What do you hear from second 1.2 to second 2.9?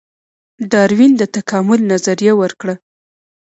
تکامل نظریه ورکړه